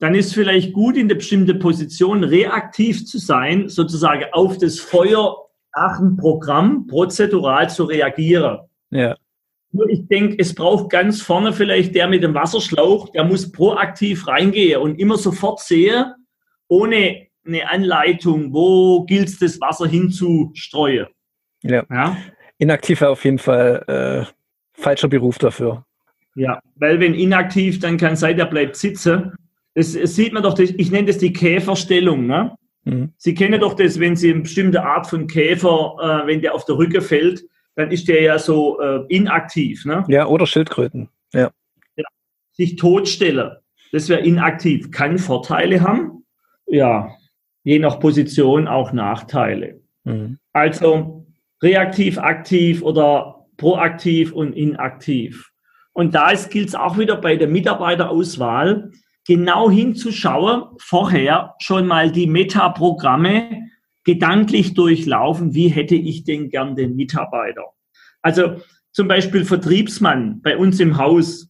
dann 0.00 0.16
ist 0.16 0.34
vielleicht 0.34 0.72
gut, 0.72 0.96
in 0.96 1.06
der 1.06 1.14
bestimmten 1.14 1.60
Position 1.60 2.24
reaktiv 2.24 3.06
zu 3.06 3.18
sein, 3.18 3.68
sozusagen 3.68 4.24
auf 4.32 4.58
das 4.58 4.80
Feuer 4.80 5.36
nach 5.76 5.98
dem 5.98 6.16
Programm 6.16 6.88
prozedural 6.88 7.70
zu 7.70 7.84
reagieren. 7.84 8.58
Ja. 8.90 9.16
Nur 9.70 9.88
ich 9.88 10.08
denke, 10.08 10.36
es 10.40 10.52
braucht 10.56 10.90
ganz 10.90 11.22
vorne 11.22 11.52
vielleicht 11.52 11.94
der 11.94 12.08
mit 12.08 12.24
dem 12.24 12.34
Wasserschlauch, 12.34 13.10
der 13.10 13.22
muss 13.22 13.52
proaktiv 13.52 14.26
reingehen 14.26 14.80
und 14.80 14.98
immer 14.98 15.16
sofort 15.16 15.60
sehen, 15.60 16.14
ohne 16.66 17.28
eine 17.46 17.70
Anleitung, 17.70 18.52
wo 18.52 19.04
gilt 19.04 19.28
es, 19.28 19.38
das 19.38 19.60
Wasser 19.60 19.86
hinzustreuen. 19.86 21.06
Ja. 21.62 21.84
ja. 21.88 22.16
Inaktiv 22.58 23.02
wäre 23.02 23.12
auf 23.12 23.24
jeden 23.24 23.38
Fall 23.38 23.84
äh, 23.86 24.80
falscher 24.80 25.08
Beruf 25.08 25.38
dafür. 25.38 25.84
Ja, 26.34 26.60
weil 26.76 27.00
wenn 27.00 27.14
inaktiv, 27.14 27.78
dann 27.78 27.96
kann 27.96 28.16
sein, 28.16 28.36
der 28.36 28.46
bleibt 28.46 28.76
sitzen. 28.76 29.32
Das, 29.74 29.92
das 29.92 30.14
sieht 30.14 30.32
man 30.32 30.42
doch, 30.42 30.54
das, 30.54 30.70
ich 30.70 30.90
nenne 30.90 31.08
das 31.08 31.18
die 31.18 31.32
Käferstellung. 31.32 32.26
Ne? 32.26 32.56
Mhm. 32.84 33.12
Sie 33.16 33.34
kennen 33.34 33.60
doch 33.60 33.74
das, 33.74 34.00
wenn 34.00 34.16
Sie 34.16 34.32
eine 34.32 34.42
bestimmte 34.42 34.84
Art 34.84 35.06
von 35.06 35.26
Käfer, 35.26 35.96
äh, 36.00 36.26
wenn 36.26 36.40
der 36.40 36.54
auf 36.54 36.64
der 36.64 36.76
Rücke 36.76 37.00
fällt, 37.00 37.44
dann 37.76 37.90
ist 37.90 38.08
der 38.08 38.22
ja 38.22 38.38
so 38.38 38.80
äh, 38.80 39.00
inaktiv. 39.08 39.84
Ne? 39.84 40.04
Ja, 40.08 40.26
oder 40.26 40.46
Schildkröten. 40.46 41.08
Ja. 41.32 41.50
ja. 41.96 42.04
Sich 42.52 42.76
totstellen, 42.76 43.52
das 43.92 44.08
wäre 44.08 44.20
inaktiv. 44.20 44.90
Kann 44.90 45.18
Vorteile 45.18 45.80
haben. 45.82 46.24
Ja, 46.66 47.10
je 47.64 47.78
nach 47.78 48.00
Position 48.00 48.68
auch 48.68 48.92
Nachteile. 48.92 49.80
Mhm. 50.04 50.38
Also 50.52 51.26
reaktiv, 51.62 52.18
aktiv 52.18 52.82
oder 52.82 53.46
proaktiv 53.56 54.32
und 54.32 54.52
inaktiv. 54.52 55.50
Und 55.94 56.14
da 56.14 56.34
gilt 56.34 56.68
es 56.68 56.74
auch 56.74 56.98
wieder 56.98 57.16
bei 57.16 57.36
der 57.36 57.48
Mitarbeiterauswahl, 57.48 58.90
genau 59.26 59.70
hinzuschauen, 59.70 60.64
vorher 60.78 61.54
schon 61.60 61.86
mal 61.86 62.12
die 62.12 62.26
Metaprogramme 62.26 63.70
gedanklich 64.04 64.74
durchlaufen, 64.74 65.54
wie 65.54 65.68
hätte 65.68 65.94
ich 65.94 66.24
denn 66.24 66.50
gern 66.50 66.76
den 66.76 66.94
Mitarbeiter. 66.94 67.64
Also 68.20 68.60
zum 68.92 69.08
Beispiel 69.08 69.44
Vertriebsmann 69.44 70.42
bei 70.42 70.56
uns 70.56 70.78
im 70.80 70.98
Haus. 70.98 71.48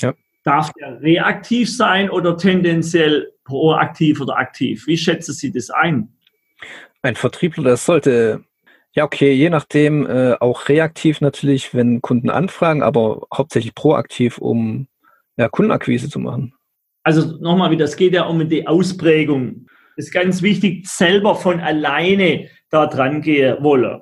Ja. 0.00 0.12
Darf 0.42 0.72
der 0.72 1.00
reaktiv 1.00 1.74
sein 1.74 2.10
oder 2.10 2.36
tendenziell 2.36 3.32
proaktiv 3.44 4.20
oder 4.20 4.36
aktiv? 4.36 4.86
Wie 4.86 4.98
schätzen 4.98 5.32
Sie 5.32 5.50
das 5.50 5.70
ein? 5.70 6.08
Ein 7.02 7.16
Vertriebler, 7.16 7.64
das 7.64 7.86
sollte, 7.86 8.44
ja 8.94 9.04
okay, 9.04 9.32
je 9.32 9.50
nachdem 9.50 10.06
äh, 10.06 10.34
auch 10.40 10.68
reaktiv 10.68 11.20
natürlich, 11.20 11.74
wenn 11.74 12.00
Kunden 12.00 12.30
anfragen, 12.30 12.82
aber 12.82 13.26
hauptsächlich 13.32 13.74
proaktiv, 13.74 14.38
um 14.38 14.86
ja, 15.36 15.48
Kundenakquise 15.48 16.08
zu 16.08 16.18
machen. 16.18 16.54
Also 17.02 17.36
nochmal 17.38 17.70
wieder, 17.70 17.84
es 17.84 17.96
geht 17.96 18.14
ja 18.14 18.24
um 18.24 18.48
die 18.48 18.66
Ausprägung. 18.66 19.66
Es 19.96 20.06
ist 20.06 20.12
ganz 20.12 20.42
wichtig, 20.42 20.88
selber 20.88 21.34
von 21.34 21.60
alleine 21.60 22.48
da 22.70 22.86
dran 22.86 23.20
gehen 23.20 23.62
wollen. 23.62 24.00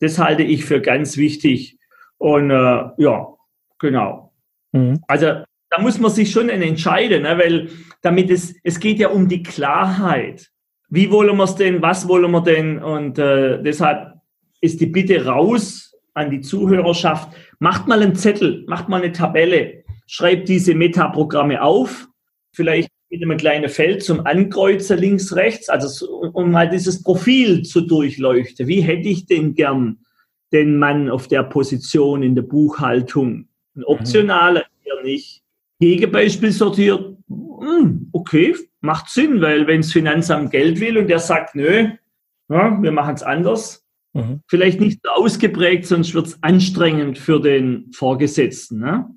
Das 0.00 0.18
halte 0.18 0.42
ich 0.42 0.64
für 0.64 0.80
ganz 0.80 1.16
wichtig. 1.16 1.78
Und 2.18 2.50
äh, 2.50 2.84
ja, 2.98 3.26
genau. 3.78 4.32
Mhm. 4.72 5.00
Also 5.06 5.26
da 5.70 5.80
muss 5.80 5.98
man 6.00 6.10
sich 6.10 6.30
schon 6.30 6.48
entscheiden, 6.48 7.22
ne? 7.22 7.38
weil 7.38 7.68
damit 8.02 8.30
es, 8.30 8.54
es 8.64 8.80
geht 8.80 8.98
ja 8.98 9.08
um 9.08 9.28
die 9.28 9.42
Klarheit. 9.42 10.50
Wie 10.88 11.10
wollen 11.10 11.36
wir 11.36 11.44
es 11.44 11.54
denn, 11.54 11.80
was 11.82 12.08
wollen 12.08 12.30
wir 12.32 12.42
denn? 12.42 12.82
Und 12.82 13.18
äh, 13.18 13.62
deshalb 13.62 14.19
ist 14.60 14.80
die 14.80 14.86
Bitte 14.86 15.24
raus 15.24 15.94
an 16.14 16.30
die 16.30 16.40
Zuhörerschaft, 16.40 17.32
macht 17.58 17.88
mal 17.88 18.02
einen 18.02 18.16
Zettel, 18.16 18.64
macht 18.66 18.88
mal 18.88 19.02
eine 19.02 19.12
Tabelle, 19.12 19.84
schreibt 20.06 20.48
diese 20.48 20.74
Metaprogramme 20.74 21.62
auf, 21.62 22.08
vielleicht 22.52 22.90
mit 23.10 23.22
einem 23.22 23.36
kleinen 23.36 23.68
Feld 23.68 24.02
zum 24.02 24.24
Ankreuzen 24.26 24.98
links, 24.98 25.34
rechts, 25.34 25.68
also 25.68 26.08
um 26.32 26.50
mal 26.52 26.68
dieses 26.68 27.02
Profil 27.02 27.62
zu 27.62 27.82
durchleuchten. 27.82 28.66
Wie 28.68 28.80
hätte 28.80 29.08
ich 29.08 29.26
denn 29.26 29.54
gern 29.54 29.98
den 30.52 30.78
Mann 30.78 31.10
auf 31.10 31.26
der 31.28 31.42
Position 31.42 32.22
in 32.22 32.34
der 32.34 32.42
Buchhaltung? 32.42 33.48
Ein 33.76 33.84
optionaler 33.84 34.64
eher 34.84 35.02
nicht. 35.02 35.42
Gegenbeispiel 35.80 36.52
sortiert, 36.52 37.16
hm, 37.28 38.10
okay, 38.12 38.54
macht 38.80 39.08
Sinn, 39.08 39.40
weil 39.40 39.66
wenn 39.66 39.80
das 39.80 39.92
Finanzamt 39.92 40.50
Geld 40.50 40.78
will 40.80 40.98
und 40.98 41.08
der 41.08 41.18
sagt, 41.18 41.54
nö, 41.54 41.88
ja, 42.48 42.82
wir 42.82 42.92
machen 42.92 43.14
es 43.14 43.22
anders, 43.22 43.84
mhm. 44.12 44.42
vielleicht 44.48 44.80
nicht 44.80 45.00
so 45.02 45.10
ausgeprägt, 45.10 45.86
sonst 45.86 46.14
wird 46.14 46.26
es 46.26 46.42
anstrengend 46.42 47.18
für 47.18 47.40
den 47.40 47.90
Vorgesetzten. 47.92 48.80
Ne? 48.80 49.08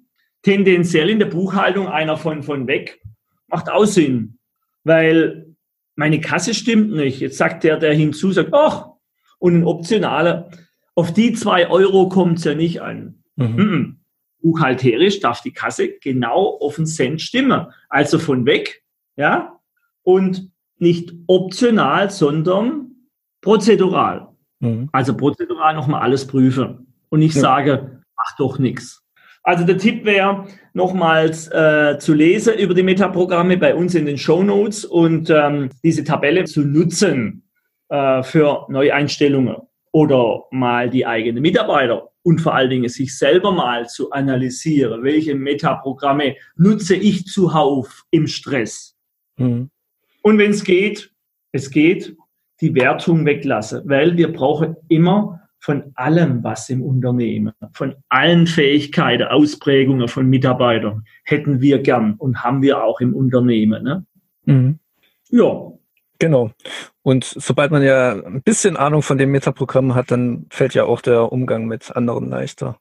Tendenziell 0.41 1.09
in 1.09 1.19
der 1.19 1.27
Buchhaltung 1.27 1.87
einer 1.87 2.17
von, 2.17 2.43
von 2.43 2.67
weg, 2.67 3.01
macht 3.47 3.69
auch 3.69 3.85
Sinn, 3.85 4.37
weil 4.83 5.55
meine 5.95 6.19
Kasse 6.19 6.53
stimmt 6.53 6.91
nicht. 6.91 7.19
Jetzt 7.19 7.37
sagt 7.37 7.63
der, 7.63 7.77
der 7.77 7.93
hinzu, 7.93 8.31
sagt, 8.31 8.53
ach, 8.53 8.89
und 9.39 9.55
ein 9.55 9.63
optionaler, 9.65 10.49
auf 10.95 11.13
die 11.13 11.33
zwei 11.33 11.69
Euro 11.69 12.09
kommt 12.09 12.39
es 12.39 12.45
ja 12.45 12.55
nicht 12.55 12.81
an. 12.81 13.23
Mhm. 13.35 13.55
Mhm. 13.55 13.99
Buchhalterisch 14.41 15.19
darf 15.19 15.41
die 15.41 15.53
Kasse 15.53 15.89
genau 15.99 16.57
auf 16.59 16.75
den 16.75 16.85
Cent 16.85 17.21
stimmen. 17.21 17.67
Also 17.89 18.19
von 18.19 18.45
weg, 18.45 18.83
ja, 19.15 19.59
und 20.01 20.51
nicht 20.77 21.13
optional, 21.27 22.09
sondern 22.09 22.91
prozedural. 23.41 24.32
Mhm. 24.63 24.89
Also 24.93 25.15
prozedural 25.15 25.75
nochmal 25.75 26.01
alles 26.01 26.25
prüfen 26.25 26.87
und 27.09 27.19
nicht 27.19 27.35
ja. 27.35 27.41
sage, 27.41 28.01
mach 28.15 28.37
doch 28.37 28.59
nichts. 28.59 29.01
Also 29.43 29.65
der 29.65 29.77
Tipp 29.77 30.05
wäre, 30.05 30.47
nochmals 30.73 31.49
äh, 31.51 31.97
zu 31.99 32.13
lesen 32.13 32.57
über 32.57 32.73
die 32.73 32.83
Metaprogramme 32.83 33.57
bei 33.57 33.75
uns 33.75 33.93
in 33.93 34.05
den 34.05 34.17
Show 34.17 34.41
Notes 34.41 34.85
und 34.85 35.29
ähm, 35.29 35.69
diese 35.83 36.05
Tabelle 36.05 36.45
zu 36.45 36.61
nutzen 36.61 37.43
äh, 37.89 38.23
für 38.23 38.65
Neueinstellungen 38.69 39.57
oder 39.91 40.43
mal 40.51 40.89
die 40.89 41.05
eigenen 41.05 41.41
Mitarbeiter 41.41 42.09
und 42.23 42.39
vor 42.39 42.55
allen 42.55 42.69
Dingen 42.69 42.87
sich 42.87 43.17
selber 43.17 43.51
mal 43.51 43.89
zu 43.89 44.11
analysieren, 44.11 45.03
welche 45.03 45.35
Metaprogramme 45.35 46.37
nutze 46.55 46.95
ich 46.95 47.25
zuhauf 47.25 48.03
im 48.11 48.27
Stress. 48.27 48.95
Mhm. 49.35 49.69
Und 50.21 50.37
wenn 50.37 50.51
es 50.51 50.63
geht, 50.63 51.11
es 51.51 51.69
geht, 51.69 52.15
die 52.61 52.75
Wertung 52.75 53.25
weglassen, 53.25 53.81
weil 53.85 54.17
wir 54.17 54.31
brauchen 54.31 54.75
immer 54.87 55.41
von 55.59 55.93
allem, 55.95 56.43
was 56.43 56.69
im 56.69 56.81
Unternehmen, 56.81 57.53
von 57.71 57.95
allen 58.09 58.47
Fähigkeiten, 58.47 59.23
Ausprägungen 59.23 60.09
von 60.09 60.27
Mitarbeitern 60.27 61.05
hätten 61.23 61.61
wir 61.61 61.81
gern 61.81 62.15
und 62.15 62.43
haben 62.43 62.61
wir 62.61 62.83
auch 62.83 62.99
im 62.99 63.15
Unternehmen. 63.15 63.83
Ne? 63.83 64.05
Mhm. 64.45 64.79
Ja. 65.29 65.71
Genau. 66.19 66.51
Und 67.01 67.23
sobald 67.23 67.71
man 67.71 67.81
ja 67.81 68.11
ein 68.11 68.41
bisschen 68.43 68.75
Ahnung 68.75 69.01
von 69.01 69.17
dem 69.17 69.31
Metaprogramm 69.31 69.95
hat, 69.95 70.11
dann 70.11 70.47
fällt 70.49 70.73
ja 70.73 70.83
auch 70.83 71.01
der 71.01 71.31
Umgang 71.31 71.65
mit 71.65 71.95
anderen 71.95 72.29
leichter. 72.29 72.77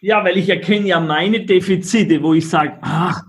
Ja, 0.00 0.24
weil 0.24 0.36
ich 0.36 0.48
erkenne 0.48 0.88
ja 0.88 1.00
meine 1.00 1.44
Defizite, 1.44 2.22
wo 2.22 2.34
ich 2.34 2.48
sage, 2.48 2.78
ach, 2.82 3.22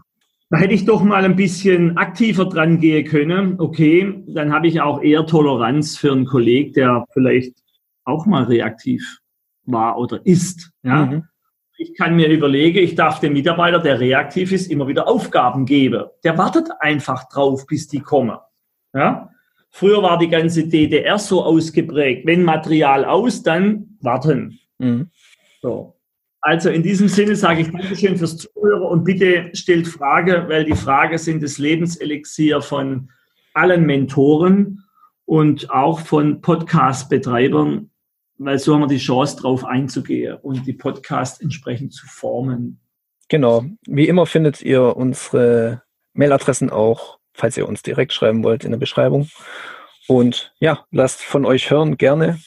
da 0.50 0.58
hätte 0.58 0.74
ich 0.74 0.86
doch 0.86 1.04
mal 1.04 1.26
ein 1.26 1.36
bisschen 1.36 1.98
aktiver 1.98 2.46
dran 2.46 2.80
gehen 2.80 3.06
können. 3.06 3.60
Okay, 3.60 4.24
dann 4.28 4.54
habe 4.54 4.68
ich 4.68 4.82
auch 4.82 5.02
eher 5.02 5.26
Toleranz 5.26 5.98
für 5.98 6.12
einen 6.12 6.26
Kollegen, 6.26 6.74
der 6.74 7.06
vielleicht 7.12 7.56
auch 8.04 8.26
mal 8.26 8.44
reaktiv 8.44 9.20
war 9.64 9.98
oder 9.98 10.26
ist. 10.26 10.72
Ja? 10.84 11.06
Mhm. 11.06 11.24
Ich 11.78 11.96
kann 11.98 12.16
mir 12.16 12.30
überlegen, 12.30 12.78
ich 12.78 12.96
darf 12.96 13.20
dem 13.20 13.34
Mitarbeiter, 13.34 13.80
der 13.80 14.00
reaktiv 14.00 14.52
ist, 14.52 14.72
immer 14.72 14.88
wieder 14.88 15.08
Aufgaben 15.08 15.66
geben. 15.66 16.06
Der 16.24 16.38
wartet 16.38 16.70
einfach 16.80 17.28
drauf, 17.28 17.66
bis 17.68 17.88
die 17.88 18.00
kommen. 18.00 18.38
Ja? 18.94 19.30
Früher 19.72 20.02
war 20.02 20.18
die 20.18 20.30
ganze 20.30 20.68
DDR 20.68 21.18
so 21.20 21.44
ausgeprägt. 21.44 22.26
Wenn 22.26 22.44
Material 22.44 23.04
aus, 23.04 23.44
dann 23.44 23.98
warten. 24.00 24.60
Mhm. 24.78 25.10
So. 25.62 25.95
Also 26.46 26.70
in 26.70 26.84
diesem 26.84 27.08
Sinne 27.08 27.36
sage 27.36 27.62
ich 27.62 27.72
Dankeschön 27.72 28.18
fürs 28.18 28.38
Zuhören 28.38 28.84
und 28.84 29.04
bitte 29.04 29.50
stellt 29.54 29.88
Frage, 29.88 30.46
weil 30.48 30.64
die 30.64 30.76
Frage 30.76 31.18
sind 31.18 31.42
das 31.42 31.58
Lebenselixier 31.58 32.62
von 32.62 33.10
allen 33.54 33.86
Mentoren 33.86 34.84
und 35.26 35.72
auch 35.72 36.00
von 36.02 36.42
Podcast-Betreibern 36.42 37.90
weil 38.38 38.60
so 38.60 38.74
haben 38.74 38.82
wir 38.82 38.88
die 38.88 38.98
Chance, 38.98 39.38
darauf 39.38 39.64
einzugehen 39.64 40.38
und 40.42 40.68
die 40.68 40.74
Podcast 40.74 41.42
entsprechend 41.42 41.94
zu 41.94 42.06
formen. 42.08 42.82
Genau. 43.30 43.66
Wie 43.88 44.08
immer 44.08 44.26
findet 44.26 44.62
ihr 44.62 44.96
unsere 44.96 45.84
Mailadressen 46.14 46.70
auch, 46.70 47.20
falls 47.34 47.58
ihr 47.58 47.68
uns 47.68 47.82
direkt 47.82 48.14
schreiben 48.14 48.44
wollt, 48.44 48.64
in 48.64 48.72
der 48.72 48.78
Beschreibung. 48.78 49.30
Und 50.08 50.54
ja, 50.60 50.86
lasst 50.92 51.22
von 51.22 51.46
euch 51.46 51.72
hören, 51.72 51.98
gerne, 51.98 52.40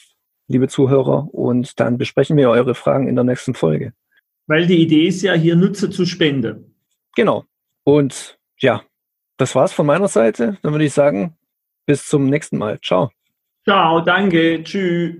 liebe 0.49 0.67
Zuhörer. 0.67 1.33
Und 1.33 1.79
dann 1.79 1.97
besprechen 1.97 2.35
wir 2.35 2.49
eure 2.49 2.75
Fragen 2.75 3.07
in 3.07 3.15
der 3.15 3.23
nächsten 3.23 3.53
Folge. 3.53 3.93
Weil 4.47 4.67
die 4.67 4.81
Idee 4.81 5.07
ist 5.07 5.21
ja, 5.21 5.33
hier 5.33 5.55
Nutzer 5.55 5.89
zu 5.89 6.05
spenden. 6.05 6.75
Genau. 7.15 7.45
Und 7.83 8.37
ja, 8.59 8.83
das 9.37 9.55
war's 9.55 9.71
von 9.71 9.85
meiner 9.85 10.09
Seite. 10.09 10.57
Dann 10.61 10.73
würde 10.73 10.85
ich 10.85 10.93
sagen, 10.93 11.37
bis 11.85 12.05
zum 12.07 12.29
nächsten 12.29 12.57
Mal. 12.57 12.79
Ciao. 12.81 13.11
Ciao, 13.63 14.01
danke. 14.01 14.63
Tschüss. 14.63 15.15